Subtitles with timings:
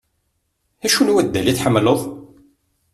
[0.81, 2.01] D acu n waddal i tḥemmleḍ?